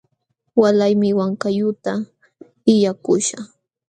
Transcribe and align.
Walaymi 0.61 1.09
Wankayuqta 1.17 1.91
illakuśhaq. 2.71 3.45